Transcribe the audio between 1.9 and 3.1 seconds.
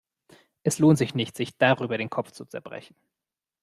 den Kopf zu zerbrechen.